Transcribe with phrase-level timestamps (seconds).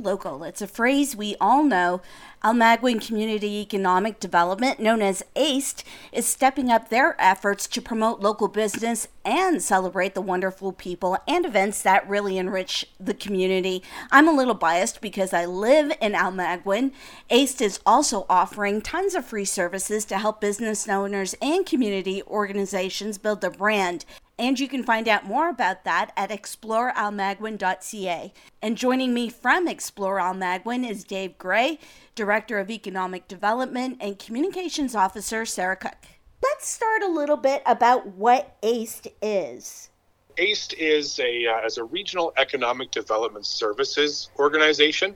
[0.00, 0.42] local.
[0.44, 2.00] It's a phrase we all know.
[2.42, 8.48] Almaguin Community Economic Development, known as ACED, is stepping up their efforts to promote local
[8.48, 13.82] business and celebrate the wonderful people and events that really enrich the community.
[14.10, 16.92] I'm a little biased because I live in Almaguin.
[17.28, 23.18] ACED is also offering tons of free services to help business owners and community organizations
[23.18, 24.06] build their brand.
[24.40, 28.32] And you can find out more about that at explorealmaguin.ca.
[28.62, 31.78] And joining me from Explore Almaguin is Dave Gray,
[32.14, 36.06] Director of Economic Development and Communications Officer, Sarah Cooke.
[36.42, 39.90] Let's start a little bit about what ACED is.
[40.38, 45.14] ACED is a uh, as a regional economic development services organization,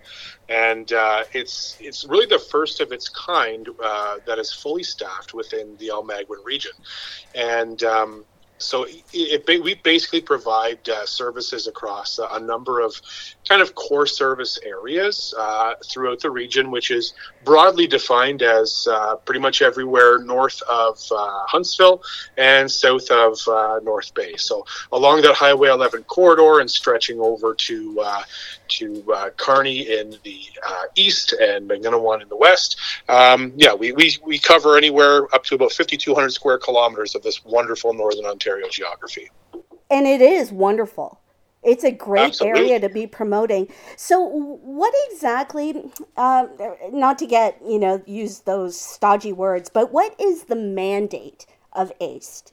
[0.51, 5.33] and uh, it's it's really the first of its kind uh, that is fully staffed
[5.33, 6.73] within the Almaguin region,
[7.35, 8.27] and um,
[8.59, 12.95] so it, it, we basically provide uh, services across a, number of
[13.49, 19.17] kind of core service areas uh, throughout the region, which is broadly defined as uh,
[19.17, 22.03] pretty much everywhere north of uh, Huntsville
[22.37, 24.37] and south of uh, North Bay.
[24.37, 28.23] So along that Highway 11 corridor and stretching over to uh,
[28.67, 29.05] to
[29.37, 30.41] Kearney in the
[30.97, 32.77] east and Magnetawan in the west.
[33.09, 37.45] Um, yeah, we, we, we cover anywhere up to about 5,200 square kilometers of this
[37.45, 39.31] wonderful northern Ontario geography.
[39.91, 41.21] And it is wonderful.
[41.63, 42.61] It's a great Absolutely.
[42.61, 43.69] area to be promoting.
[43.97, 46.47] So, what exactly, uh,
[46.93, 51.91] not to get, you know, use those stodgy words, but what is the mandate of
[52.01, 52.53] ACED?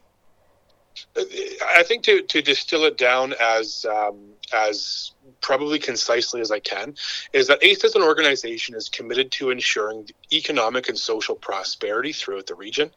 [1.76, 4.20] I think to, to distill it down as um,
[4.54, 6.96] as probably concisely as I can,
[7.34, 12.48] is that ACED as an organization is committed to ensuring economic and social prosperity throughout
[12.48, 12.92] the region.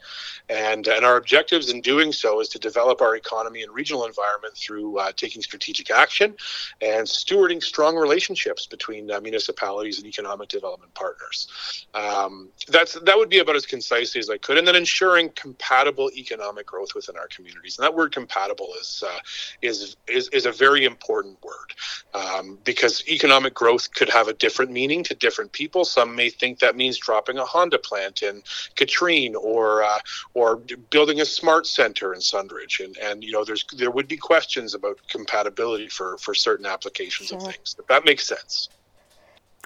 [0.49, 4.55] And, and our objectives in doing so is to develop our economy and regional environment
[4.57, 6.35] through uh, taking strategic action
[6.81, 11.87] and stewarding strong relationships between uh, municipalities and economic development partners.
[11.95, 14.59] Um, that's That would be about as concisely as I could.
[14.59, 17.79] And then ensuring compatible economic growth within our communities.
[17.79, 19.19] And that word compatible is, uh,
[19.63, 21.71] is, is, is a very important word.
[22.13, 25.85] Uh, um, because economic growth could have a different meaning to different people.
[25.85, 28.43] Some may think that means dropping a Honda plant in
[28.77, 29.99] Katrine or uh,
[30.35, 30.57] or
[30.91, 34.75] building a smart center in Sundridge, and and you know there's there would be questions
[34.75, 37.39] about compatibility for for certain applications sure.
[37.39, 37.77] of things.
[37.79, 38.69] If that makes sense.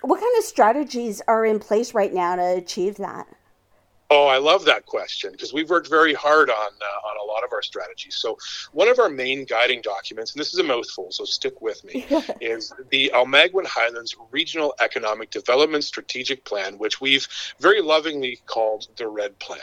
[0.03, 3.27] What kind of strategies are in place right now to achieve that?
[4.11, 7.45] Oh, I love that question because we've worked very hard on uh, on a lot
[7.45, 8.17] of our strategies.
[8.17, 8.39] So,
[8.73, 12.07] one of our main guiding documents, and this is a mouthful, so stick with me,
[12.41, 17.29] is the Almaguin Highlands Regional Economic Development Strategic Plan, which we've
[17.61, 19.59] very lovingly called the Red Plan.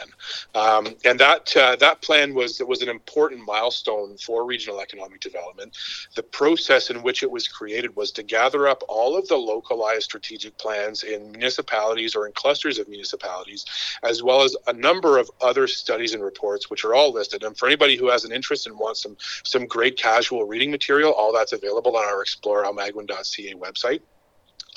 [0.53, 5.75] Um, and that uh, that plan was was an important milestone for regional economic development.
[6.15, 10.03] The process in which it was created was to gather up all of the localized
[10.03, 13.65] strategic plans in municipalities or in clusters of municipalities,
[14.03, 17.43] as well well as a number of other studies and reports, which are all listed.
[17.43, 21.13] And for anybody who has an interest and wants some some great casual reading material,
[21.13, 24.01] all that's available on our explorealmaguin.ca website.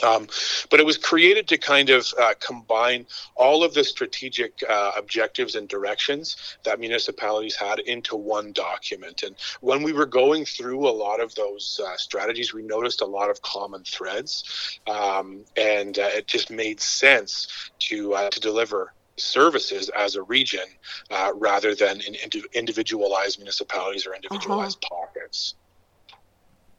[0.00, 0.28] Um,
[0.70, 3.04] but it was created to kind of uh, combine
[3.34, 9.24] all of the strategic uh, objectives and directions that municipalities had into one document.
[9.24, 13.06] And when we were going through a lot of those uh, strategies, we noticed a
[13.06, 17.48] lot of common threads, um, and uh, it just made sense
[17.80, 20.66] to uh, to deliver services as a region
[21.10, 22.16] uh, rather than in
[22.54, 25.06] individualized municipalities or individualized uh-huh.
[25.06, 25.54] pockets.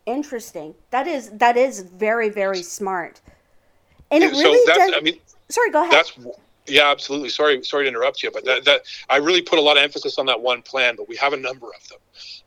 [0.05, 0.73] Interesting.
[0.89, 3.21] That is that is very very smart.
[4.11, 4.93] And it really so does.
[4.95, 5.19] I mean,
[5.49, 5.93] sorry, go ahead.
[5.93, 6.17] That's
[6.67, 7.29] yeah, absolutely.
[7.29, 10.17] Sorry, sorry to interrupt you, but that, that I really put a lot of emphasis
[10.19, 10.95] on that one plan.
[10.95, 11.99] But we have a number of them.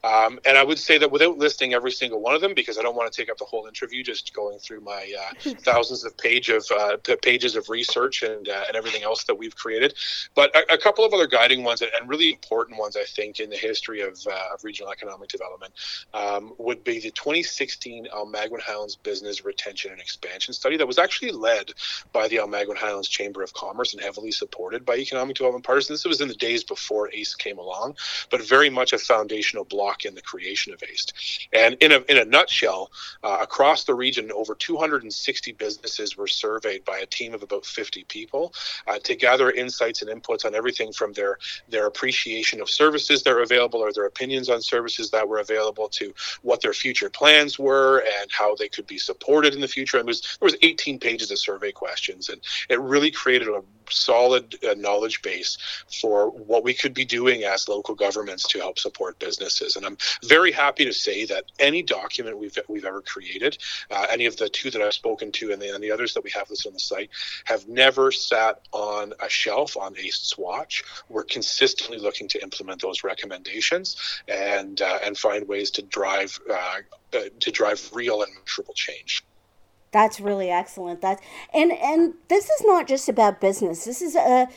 [0.05, 2.83] Um, and I would say that without listing every single one of them, because I
[2.83, 6.17] don't want to take up the whole interview just going through my uh, thousands of
[6.17, 9.95] page of uh, pages of research and uh, and everything else that we've created,
[10.35, 13.49] but a, a, couple of other guiding ones and, really important ones I think in
[13.49, 15.73] the history of, uh, of regional economic development
[16.13, 21.33] um, would be the 2016 Almaguin Highlands Business Retention and Expansion Study that was actually
[21.33, 21.73] led
[22.13, 25.89] by the Almaguin Highlands Chamber of Commerce and heavily supported by economic development partners.
[25.89, 27.97] This was in the days before ACE came along,
[28.31, 31.13] but very much a foundational block block in the creation of ACED.
[31.53, 32.91] And in a, in a nutshell,
[33.23, 38.05] uh, across the region, over 260 businesses were surveyed by a team of about 50
[38.05, 38.55] people
[38.87, 41.39] uh, to gather insights and inputs on everything from their,
[41.69, 45.89] their appreciation of services that are available or their opinions on services that were available
[45.89, 49.99] to what their future plans were and how they could be supported in the future.
[49.99, 54.57] And was, there was 18 pages of survey questions, and it really created a solid
[54.65, 55.59] uh, knowledge base
[56.01, 59.77] for what we could be doing as local governments to help support businesses.
[59.77, 63.59] And I'm very happy to say that any document we've we've ever created,
[63.91, 66.25] uh, any of the two that I've spoken to, and the, and the others that
[66.25, 67.11] we have listed on the site,
[67.45, 70.85] have never sat on a shelf on ACE's watch.
[71.09, 73.97] We're consistently looking to implement those recommendations
[74.29, 76.81] and uh, and find ways to drive uh,
[77.15, 79.25] uh, to drive real and measurable change.
[79.93, 81.01] That's really excellent.
[81.03, 81.21] That
[81.55, 83.85] and and this is not just about business.
[83.85, 84.49] This is a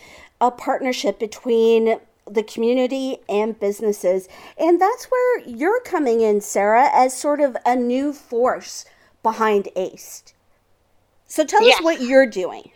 [0.41, 1.99] a partnership between
[2.29, 4.27] the community and businesses.
[4.57, 8.85] And that's where you're coming in, Sarah, as sort of a new force
[9.21, 10.23] behind ACE.
[11.27, 11.77] So tell yes.
[11.77, 12.71] us what you're doing.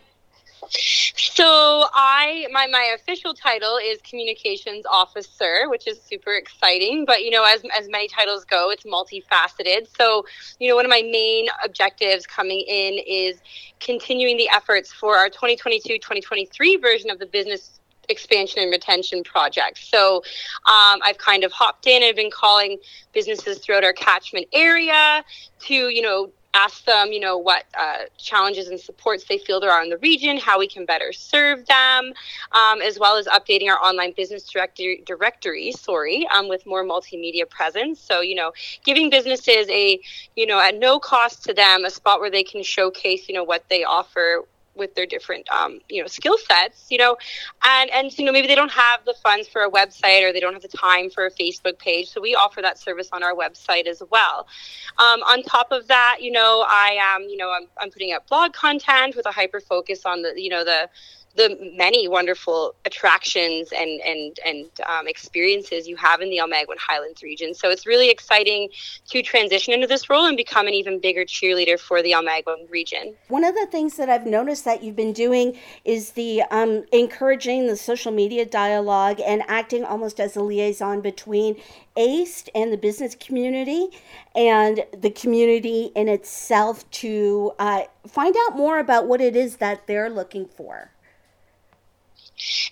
[0.70, 7.04] So I my my official title is communications officer, which is super exciting.
[7.04, 9.88] But you know, as as many titles go, it's multifaceted.
[9.98, 10.24] So
[10.58, 13.40] you know, one of my main objectives coming in is
[13.80, 19.78] continuing the efforts for our 2022-2023 version of the business expansion and retention project.
[19.78, 22.78] So um, I've kind of hopped in and been calling
[23.12, 25.24] businesses throughout our catchment area
[25.60, 29.70] to, you know, ask them, you know, what uh, challenges and supports they feel there
[29.70, 32.12] are in the region, how we can better serve them,
[32.52, 37.48] um, as well as updating our online business directory, directory sorry, um, with more multimedia
[37.48, 38.00] presence.
[38.00, 38.52] So, you know,
[38.84, 40.00] giving businesses a,
[40.36, 43.44] you know, at no cost to them, a spot where they can showcase, you know,
[43.44, 44.44] what they offer
[44.74, 47.16] with their different um, you know skill sets you know
[47.64, 50.40] and and you know maybe they don't have the funds for a website or they
[50.40, 52.08] don't have the time for a facebook page.
[52.08, 54.46] So we offer that service on our website as well.
[54.98, 58.28] Um, on top of that you know i am you know I'm, I'm putting up
[58.28, 60.88] blog content with a hyper focus on the you know the
[61.36, 67.22] the many wonderful attractions and and and um, experiences you have in the Almaguin Highlands
[67.22, 67.54] region.
[67.54, 68.68] So it's really exciting
[69.10, 73.14] to transition into this role and become an even bigger cheerleader for the Almaguin region.
[73.28, 77.66] One of the things that I've noticed that you've been doing is the um, encouraging
[77.66, 81.56] the social media dialogue and acting almost as a liaison between
[81.96, 83.88] ACE and the business community
[84.34, 89.86] and the community in itself to uh, find out more about what it is that
[89.86, 90.90] they're looking for.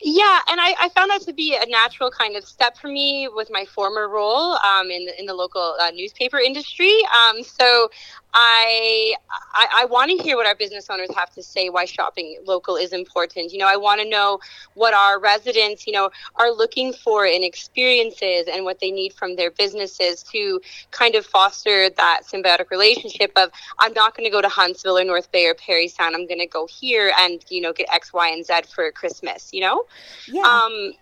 [0.01, 3.29] Yeah, and I, I, found that to be a natural kind of step for me
[3.33, 6.95] with my former role um, in the, in the local uh, newspaper industry.
[7.15, 7.91] Um, so
[8.41, 9.15] I
[9.53, 12.77] I, I want to hear what our business owners have to say why shopping local
[12.77, 13.53] is important.
[13.53, 14.39] You know, I want to know
[14.75, 19.35] what our residents, you know, are looking for in experiences and what they need from
[19.35, 20.61] their businesses to
[20.93, 23.51] kind of foster that symbiotic relationship of
[23.81, 26.15] I'm not going to go to Huntsville or North Bay or Parry Sound.
[26.15, 29.51] I'm going to go here and you know get X, Y, and Z for Christmas.
[29.53, 29.85] You know,
[30.29, 30.43] yeah.
[30.43, 30.93] Um,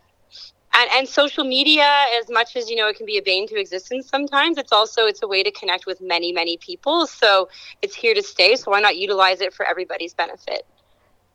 [0.76, 1.88] and, and social media
[2.20, 5.06] as much as you know it can be a bane to existence sometimes it's also
[5.06, 7.06] it's a way to connect with many many people.
[7.06, 7.49] So
[7.82, 10.67] it's here to stay so why not utilize it for everybody's benefit?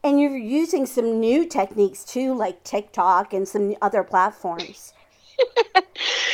[0.04, 4.94] And you're using some new techniques too like tiktok and some other platforms.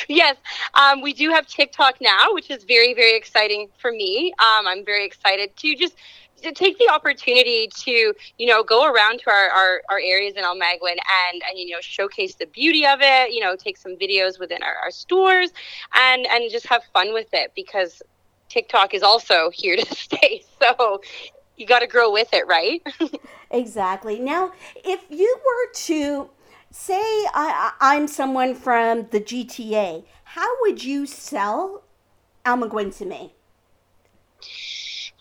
[0.08, 0.38] Yes,
[0.74, 4.34] um, we do have TikTok now, which is very, very exciting for me.
[4.40, 5.96] Um, I'm very excited to just
[6.42, 10.44] to take the opportunity to you know go around to our, our, our areas in
[10.44, 10.98] Almaguin
[11.32, 14.62] and and you know showcase the beauty of it you know take some videos within
[14.64, 15.52] our, our stores
[15.96, 18.02] and and just have fun with it because
[18.50, 20.44] TikTok is also here to stay.
[20.60, 21.02] So
[21.56, 22.82] you got to grow with it right?
[23.50, 24.20] Exactly.
[24.20, 24.52] Now
[24.84, 26.30] if you were to
[26.70, 27.00] say
[27.34, 31.84] I, I'm someone from the GTA how would you sell
[32.46, 33.34] Almaguin to me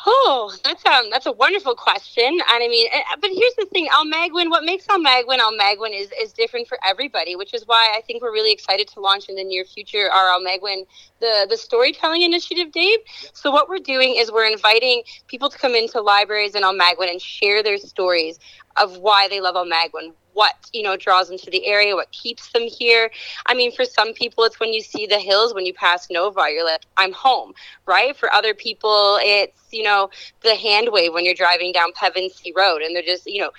[0.09, 2.25] Oh, that's um that's a wonderful question.
[2.27, 6.33] And I mean, eh, but here's the thing, Almaguin, what makes Almaguin Almaguin is is
[6.33, 9.43] different for everybody, which is why I think we're really excited to launch in the
[9.45, 10.85] near future our Almaguin
[11.21, 13.01] the the storytelling initiative, Dave.
[13.33, 17.21] So what we're doing is we're inviting people to come into libraries in Almaguin and
[17.21, 18.39] share their stories
[18.77, 22.53] of why they love Almaguin, what you know draws them to the area, what keeps
[22.53, 23.11] them here.
[23.47, 26.53] I mean, for some people, it's when you see the hills when you pass Novar,
[26.53, 27.55] you're like, I'm home,
[27.87, 28.15] right?
[28.15, 30.11] For other people, it's you know
[30.43, 33.51] the hand wave when you're driving down Pevensey Road, and they're just you know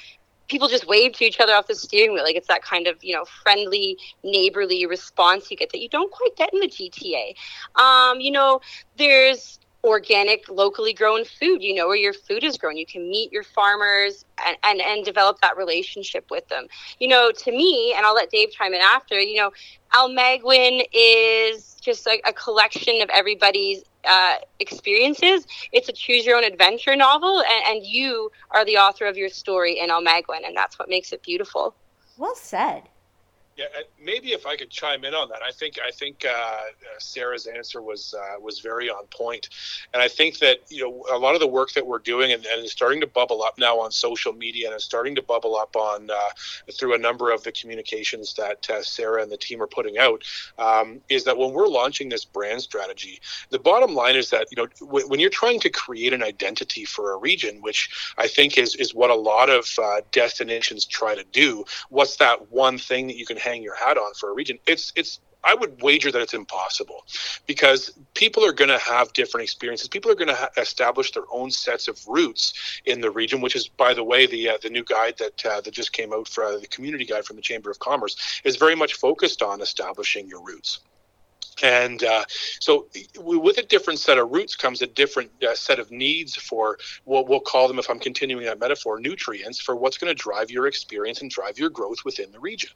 [0.47, 2.23] people just wave to each other off the steering wheel.
[2.23, 6.11] Like it's that kind of, you know, friendly, neighborly response you get that you don't
[6.11, 7.35] quite get in the GTA.
[7.81, 8.61] Um, you know,
[8.97, 12.77] there's organic locally grown food you know where your food is grown.
[12.77, 16.67] You can meet your farmers and, and and develop that relationship with them.
[16.99, 19.51] You know to me and i'll let dave chime in after you know
[19.93, 25.45] almaguin is just like a collection of everybody's uh, experiences.
[25.71, 29.29] It's a choose your own adventure novel and, and you are the author of your
[29.29, 31.75] story in almaguin and that's what makes it beautiful.
[32.17, 32.83] Well said
[33.57, 33.65] Yeah,
[33.99, 36.59] maybe if I could chime in on that, I think I think uh,
[36.99, 39.49] Sarah's answer was uh, was very on point,
[39.95, 42.45] and I think that you know a lot of the work that we're doing and,
[42.45, 45.55] and is starting to bubble up now on social media and is starting to bubble
[45.55, 46.29] up on uh,
[46.71, 50.23] through a number of the communications that uh, Sarah and the team are putting out
[50.59, 54.61] um, is that when we're launching this brand strategy, the bottom line is that you
[54.61, 58.75] know when you're trying to create an identity for a region, which I think is
[58.75, 61.65] is what a lot of uh, destinations try to do.
[61.89, 64.59] What's that one thing that you can hang your hat on for a region.
[64.67, 67.05] It's it's I would wager that it's impossible
[67.45, 69.87] because people are going to have different experiences.
[69.87, 72.53] People are going to ha- establish their own sets of roots
[72.85, 75.61] in the region, which is, by the way, the uh, the new guide that uh,
[75.61, 78.57] that just came out for uh, the community guide from the Chamber of Commerce is
[78.57, 80.79] very much focused on establishing your roots.
[81.63, 82.25] And uh,
[82.59, 82.87] so,
[83.17, 87.27] with a different set of roots comes a different uh, set of needs for what
[87.27, 90.67] we'll call them, if I'm continuing that metaphor, nutrients for what's going to drive your
[90.67, 92.69] experience and drive your growth within the region.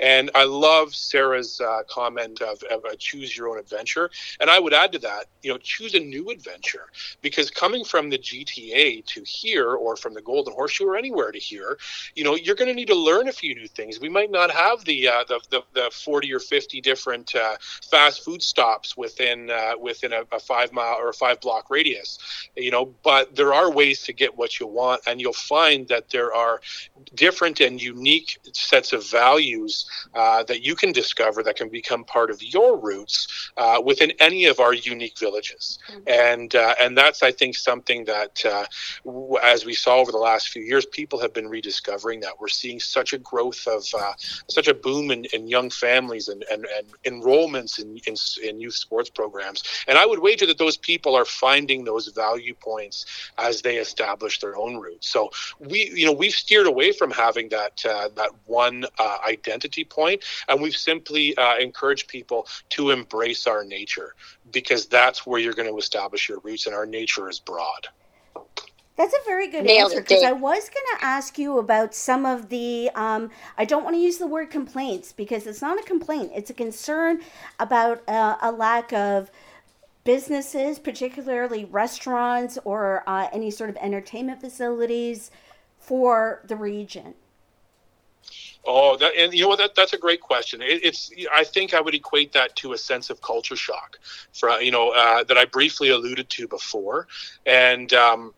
[0.00, 4.10] And I love Sarah's uh, comment of, of choose your own adventure.
[4.40, 6.86] And I would add to that, you know, choose a new adventure
[7.20, 11.38] because coming from the GTA to here or from the Golden Horseshoe or anywhere to
[11.38, 11.78] here,
[12.14, 14.00] you know, you're going to need to learn a few new things.
[14.00, 17.56] We might not have the, uh, the, the, the, 40 or 50 different uh,
[17.90, 22.18] fast food stops within uh, within a, a, five mile or a five block radius,
[22.56, 22.86] you know.
[23.02, 26.60] But there are ways to get what you want, and you'll find that there are
[27.14, 32.30] different and unique sets of values uh, that you can discover that can become part
[32.30, 36.00] of your roots uh, within any of our unique villages, mm-hmm.
[36.06, 38.64] and uh, and that's I think something that uh,
[39.04, 42.48] w- as we saw over the last few years, people have been rediscovering that we're
[42.48, 44.12] seeing such a growth of uh,
[44.48, 48.60] such a boom in, in young families and, and, and enrollments in, in in, in
[48.60, 49.62] youth sports programs.
[49.88, 53.06] And I would wager that those people are finding those value points
[53.38, 55.08] as they establish their own roots.
[55.08, 59.84] So we, you know, we've steered away from having that uh, that one uh, identity
[59.84, 64.14] point, and we've simply uh, encouraged people to embrace our nature
[64.50, 67.88] because that's where you're going to establish your roots, and our nature is broad.
[68.96, 72.26] That's a very good Nailed answer because I was going to ask you about some
[72.26, 72.90] of the.
[72.94, 76.32] Um, I don't want to use the word complaints because it's not a complaint.
[76.34, 77.20] It's a concern
[77.58, 79.30] about uh, a lack of
[80.04, 85.30] businesses, particularly restaurants or uh, any sort of entertainment facilities
[85.78, 87.14] for the region.
[88.64, 89.58] Oh, that, and you know what?
[89.58, 90.60] That, that's a great question.
[90.62, 93.98] It, it's I think I would equate that to a sense of culture shock,
[94.32, 97.08] for you know uh, that I briefly alluded to before,
[97.46, 97.92] and.
[97.94, 98.34] Um,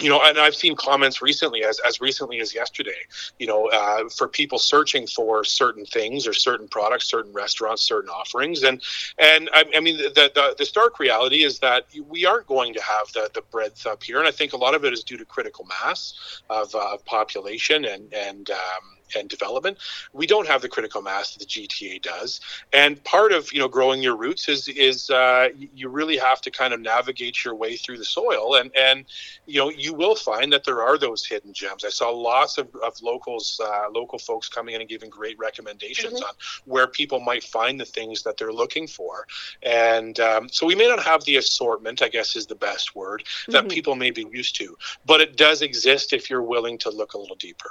[0.00, 3.00] you know, and I've seen comments recently, as, as recently as yesterday,
[3.38, 8.10] you know, uh, for people searching for certain things or certain products, certain restaurants, certain
[8.10, 8.82] offerings, and
[9.18, 12.82] and I, I mean, the, the, the stark reality is that we aren't going to
[12.82, 15.16] have the the breadth up here, and I think a lot of it is due
[15.16, 19.78] to critical mass of uh, population and and um, and development.
[20.12, 22.40] We don't have the critical mass that the GTA does,
[22.72, 26.50] and part of you know growing your roots is is uh, you really have to
[26.50, 29.04] kind of navigate your way through the soil, and and
[29.46, 31.84] you know you will find that there are those hidden gems.
[31.84, 36.14] I saw lots of, of locals, uh, local folks coming in and giving great recommendations
[36.14, 36.24] mm-hmm.
[36.24, 36.34] on
[36.64, 39.26] where people might find the things that they're looking for,
[39.62, 43.24] and um, so we may not have the assortment, I guess is the best word
[43.48, 43.68] that mm-hmm.
[43.68, 47.18] people may be used to, but it does exist if you're willing to look a
[47.18, 47.70] little deeper.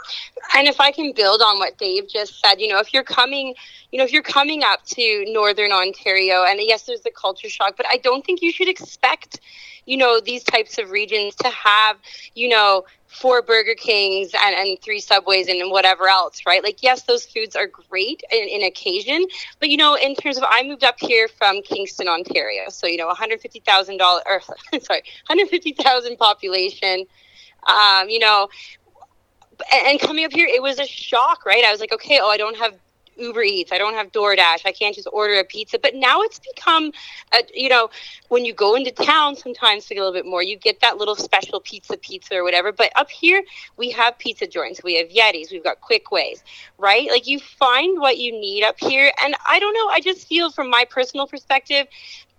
[0.56, 2.62] And if I can build build on what Dave just said.
[2.62, 3.53] You know, if you're coming,
[3.91, 7.75] you know, if you're coming up to Northern Ontario, and yes, there's the culture shock,
[7.75, 9.41] but I don't think you should expect,
[9.86, 11.98] you know, these types of regions to have,
[12.34, 16.63] you know, four Burger Kings and, and three Subways and whatever else, right?
[16.63, 19.25] Like, yes, those foods are great in, in occasion,
[19.60, 22.96] but you know, in terms of, I moved up here from Kingston, Ontario, so you
[22.96, 24.39] know, 150,000 dollars, or
[24.79, 27.05] sorry, 150,000 population.
[27.67, 28.48] Um, you know,
[29.73, 31.63] and coming up here, it was a shock, right?
[31.63, 32.75] I was like, okay, oh, I don't have
[33.17, 35.79] Uber Eats, I don't have DoorDash, I can't just order a pizza.
[35.79, 36.91] But now it's become,
[37.33, 37.89] a, you know,
[38.29, 40.97] when you go into town sometimes to get a little bit more, you get that
[40.97, 42.71] little special pizza, pizza or whatever.
[42.71, 43.43] But up here,
[43.75, 46.43] we have pizza joints, we have Yetis, we've got quick ways,
[46.77, 47.09] right?
[47.09, 49.11] Like you find what you need up here.
[49.23, 51.87] And I don't know, I just feel from my personal perspective,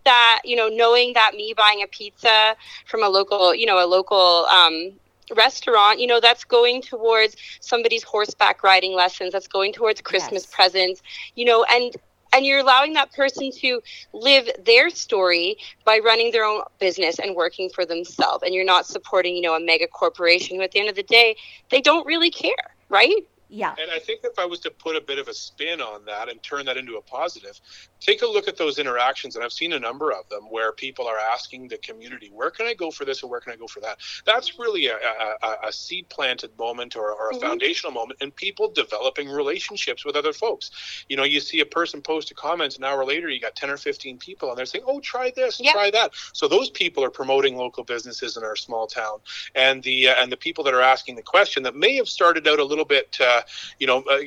[0.05, 2.57] that you know knowing that me buying a pizza
[2.87, 4.93] from a local you know a local um,
[5.37, 10.55] restaurant, you know, that's going towards somebody's horseback riding lessons, that's going towards Christmas yes.
[10.55, 11.03] presents,
[11.35, 11.97] you know, and
[12.33, 13.81] and you're allowing that person to
[14.13, 18.87] live their story by running their own business and working for themselves and you're not
[18.87, 21.35] supporting you know a mega corporation who at the end of the day
[21.71, 22.53] they don't really care
[22.91, 23.75] right Yeah.
[23.81, 26.29] And I think if I was to put a bit of a spin on that
[26.29, 27.59] and turn that into a positive,
[28.01, 29.37] take a look at those interactions.
[29.37, 32.67] And I've seen a number of them where people are asking the community, where can
[32.67, 33.99] I go for this or where can I go for that?
[34.27, 37.41] That's really a, a, a seed planted moment or, or a mm-hmm.
[37.41, 40.71] foundational moment in people developing relationships with other folks.
[41.09, 43.71] You know, you see a person post a comment, an hour later, you got 10
[43.71, 45.73] or 15 people, and they're saying, oh, try this, yep.
[45.73, 46.13] try that.
[46.33, 49.21] So those people are promoting local businesses in our small town.
[49.55, 52.47] And the, uh, and the people that are asking the question that may have started
[52.49, 53.43] out a little bit, uh, uh,
[53.79, 54.19] you know, uh,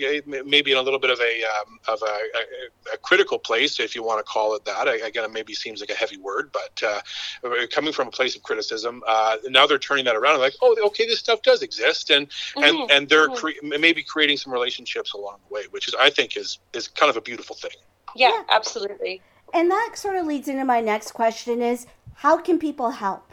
[0.46, 3.96] maybe in a little bit of a um, of a, a, a, critical place, if
[3.96, 4.88] you want to call it that.
[4.88, 8.44] Again, it maybe seems like a heavy word, but uh, coming from a place of
[8.44, 10.40] criticism, uh, now they're turning that around.
[10.40, 12.64] Like, oh, okay, this stuff does exist, and mm-hmm.
[12.64, 13.70] and and they're mm-hmm.
[13.70, 17.10] cre- maybe creating some relationships along the way, which is I think is is kind
[17.10, 17.72] of a beautiful thing.
[18.16, 18.44] Yeah, yeah.
[18.50, 19.22] absolutely.
[19.54, 23.31] And that sort of leads into my next question: is how can people help?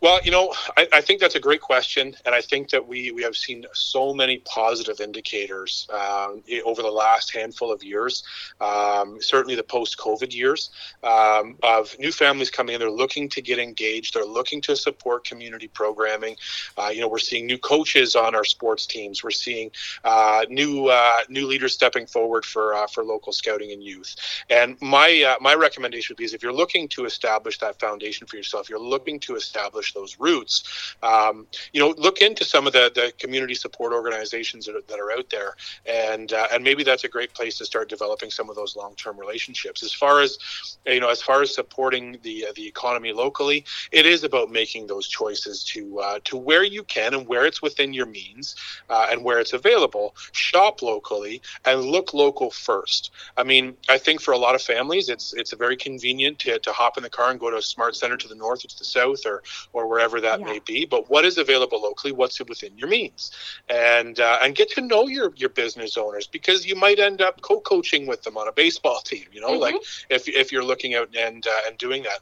[0.00, 3.10] Well, you know, I, I, think that's a great question, and I think that we
[3.10, 8.22] we have seen so many positive indicators um, over the last handful of years.
[8.60, 10.70] Um, certainly, the post-COVID years
[11.02, 12.80] um, of new families coming in.
[12.80, 14.14] They're looking to get engaged.
[14.14, 16.36] They're looking to support community programming.
[16.76, 19.24] Uh, you know, we're seeing new coaches on our sports teams.
[19.24, 19.72] We're seeing
[20.04, 24.14] uh, new uh, new leaders stepping forward for uh, for local scouting and youth.
[24.48, 28.28] And my uh, my recommendation would be is if you're looking to establish that foundation
[28.28, 30.96] for yourself, you're looking to establish establish those roots.
[31.02, 34.98] Um, you know, look into some of the, the community support organizations that are, that
[34.98, 35.54] are out there,
[35.86, 38.94] and uh, and maybe that's a great place to start developing some of those long
[38.96, 39.82] term relationships.
[39.82, 40.38] As far as
[40.86, 44.86] you know, as far as supporting the uh, the economy locally, it is about making
[44.86, 48.56] those choices to uh, to where you can and where it's within your means
[48.90, 50.14] uh, and where it's available.
[50.32, 53.10] Shop locally and look local first.
[53.36, 56.72] I mean, I think for a lot of families, it's it's very convenient to, to
[56.72, 58.78] hop in the car and go to a smart center to the north or to
[58.78, 59.42] the south or
[59.78, 60.46] or wherever that yeah.
[60.46, 60.84] may be.
[60.84, 62.12] But what is available locally?
[62.12, 63.30] What's within your means?
[63.68, 67.40] And uh, and get to know your your business owners because you might end up
[67.42, 69.26] co-coaching with them on a baseball team.
[69.32, 69.60] You know, mm-hmm.
[69.60, 69.76] like
[70.10, 72.20] if if you're looking out and uh, and doing that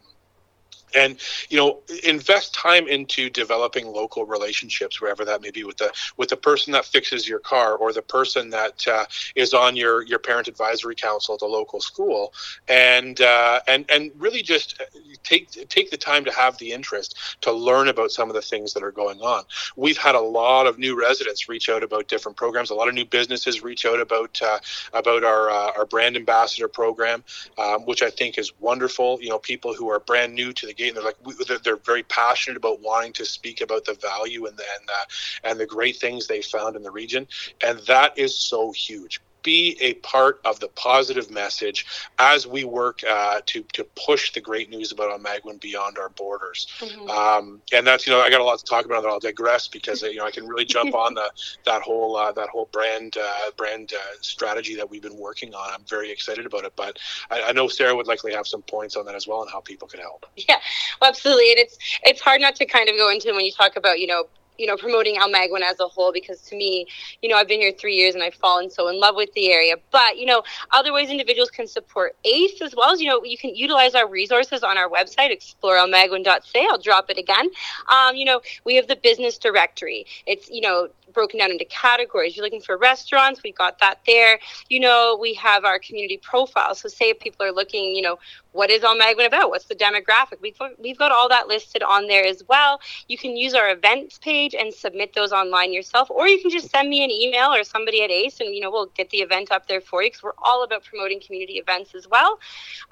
[0.97, 5.93] and you know invest time into developing local relationships wherever that may be with the
[6.17, 10.03] with the person that fixes your car or the person that uh, is on your
[10.03, 12.33] your parent advisory council at the local school.
[12.69, 14.83] And uh, and and really just
[15.23, 18.73] take take the time to have the interest to learn about some of the things
[18.75, 19.45] that are going on.
[19.77, 22.71] We've had a lot of new residents reach out about different programs.
[22.71, 24.59] A lot of new businesses reach out about uh,
[24.93, 27.23] about our uh, our brand ambassador program
[27.59, 29.19] um, which I think is wonderful.
[29.21, 31.77] You know people who are brand new to the game and they're like they're, they're
[31.77, 35.05] very passionate about wanting to speak about the value and the and, uh,
[35.51, 37.27] and the great things they found in the region,
[37.63, 41.87] and that is so huge be a part of the positive message
[42.19, 46.67] as we work uh, to to push the great news about Almaguin beyond our borders.
[46.81, 47.09] Mm-hmm.
[47.09, 49.03] Um, and that's you know I got a lot to talk about.
[49.03, 51.31] That I'll digress because you know I can really jump on the
[51.65, 55.73] that whole uh, that whole brand uh, brand uh, strategy that we've been working on.
[55.73, 56.73] I'm very excited about it.
[56.75, 56.99] But
[57.31, 59.61] I, I, know Sarah would likely have some points on that as well and how
[59.61, 60.27] people can help.
[60.37, 60.57] Yeah,
[61.01, 61.53] well, absolutely.
[61.53, 64.09] And it's it's hard not to kind of go into when you talk about you
[64.09, 64.25] know
[64.59, 66.87] you know, promoting El Almaguin as a whole because to me,
[67.23, 69.53] you know, I've been here three years and I've fallen so in love with the
[69.53, 69.75] area.
[69.91, 70.43] But, you know,
[70.73, 74.09] other ways individuals can support ACE as well as, you know, you can utilize our
[74.09, 76.67] resources on our website, explorealmaguin.ca.
[76.71, 77.49] I'll drop it again.
[77.89, 80.07] Um, you know, we have the business directory.
[80.27, 82.37] It's, you know, broken down into categories.
[82.37, 84.39] You're looking for restaurants, we got that there.
[84.69, 86.75] You know, we have our community profile.
[86.75, 88.19] So say if people are looking, you know,
[88.57, 89.51] what is Almaguin about?
[89.51, 90.41] What's the demographic?
[90.41, 92.81] We've we've got all that listed on there as well.
[93.07, 96.71] You can use our events page and submit those online yourself, or you can just
[96.71, 99.53] send me an email or somebody at ACE, and you know we'll get the event
[99.53, 102.41] up there for you because we're all about promoting community events as well.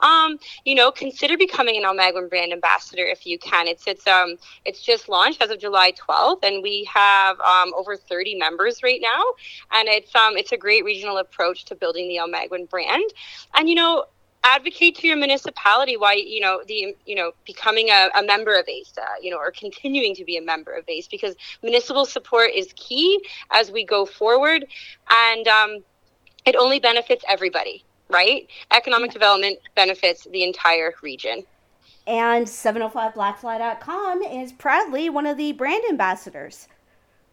[0.00, 3.66] Um, you know, consider becoming an Almaguin brand ambassador if you can.
[3.66, 7.96] It's it's um it's just launched as of July 12th, and we have um, over
[7.96, 9.24] 30 members right now,
[9.72, 13.10] and it's um it's a great regional approach to building the Almaguin brand.
[13.54, 14.04] And you know,
[14.44, 18.68] advocate to your municipality why you know the you know becoming a, a member of
[18.68, 22.72] ACE, you know, or continuing to be a member of ACE because municipal support is
[22.76, 24.66] key as we go forward,
[25.10, 25.78] and um,
[26.44, 28.46] it only benefits everybody, right?
[28.70, 31.44] Economic development benefits the entire region.
[32.06, 36.68] And 705blackfly.com is proudly one of the brand ambassadors.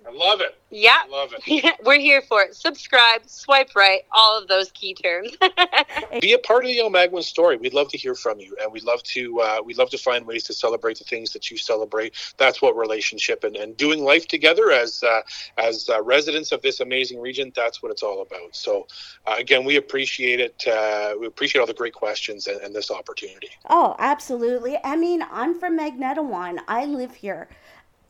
[0.07, 0.57] I love it.
[0.71, 0.97] Yeah.
[1.05, 1.75] I love it.
[1.85, 2.55] We're here for it.
[2.55, 5.35] Subscribe, swipe right, all of those key terms.
[6.21, 7.57] Be a part of the Almaguin story.
[7.57, 10.25] We'd love to hear from you, and we'd love to uh, we'd love to find
[10.25, 12.15] ways to celebrate the things that you celebrate.
[12.37, 15.21] That's what relationship and, and doing life together as uh,
[15.57, 17.51] as uh, residents of this amazing region.
[17.55, 18.55] That's what it's all about.
[18.55, 18.87] So,
[19.27, 20.65] uh, again, we appreciate it.
[20.67, 23.49] Uh, we appreciate all the great questions and, and this opportunity.
[23.69, 24.77] Oh, absolutely.
[24.83, 26.59] I mean, I'm from Magnetawan.
[26.67, 27.49] I live here.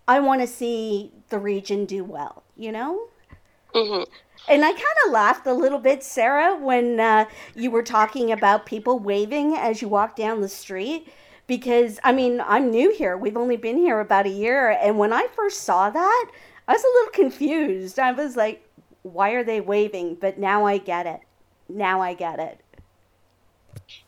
[0.07, 3.07] I want to see the region do well, you know?
[3.73, 4.03] Mm-hmm.
[4.49, 8.65] And I kind of laughed a little bit, Sarah, when uh, you were talking about
[8.65, 11.07] people waving as you walk down the street.
[11.47, 13.17] Because, I mean, I'm new here.
[13.17, 14.71] We've only been here about a year.
[14.71, 16.31] And when I first saw that,
[16.67, 17.99] I was a little confused.
[17.99, 18.67] I was like,
[19.03, 20.15] why are they waving?
[20.15, 21.19] But now I get it.
[21.67, 22.61] Now I get it.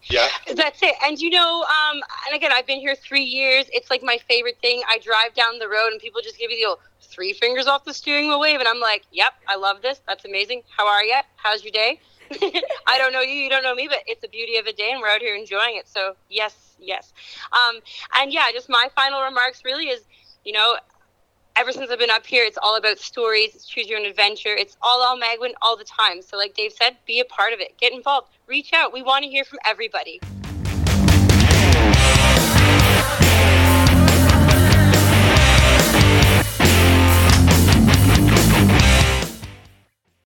[0.09, 0.27] Yeah.
[0.53, 0.95] That's it.
[1.03, 3.65] And you know, um, and again, I've been here three years.
[3.71, 4.81] It's like my favorite thing.
[4.87, 7.85] I drive down the road and people just give you the old three fingers off
[7.85, 8.59] the steering wheel wave.
[8.59, 10.01] And I'm like, yep, I love this.
[10.07, 10.63] That's amazing.
[10.75, 11.15] How are you?
[11.37, 11.99] How's your day?
[12.87, 14.91] I don't know you, you don't know me, but it's the beauty of a day
[14.91, 15.87] and we're out here enjoying it.
[15.87, 17.13] So, yes, yes.
[17.51, 17.79] Um,
[18.15, 20.01] and yeah, just my final remarks really is,
[20.43, 20.75] you know,
[21.55, 23.55] ever since I've been up here, it's all about stories.
[23.55, 24.55] It's choose your own adventure.
[24.55, 26.21] It's all Almaguin all the time.
[26.21, 27.77] So, like Dave said, be a part of it.
[27.77, 28.29] Get involved.
[28.47, 28.93] Reach out.
[28.93, 30.19] We want to hear from everybody.